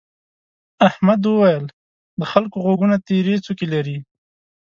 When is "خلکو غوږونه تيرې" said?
2.31-3.35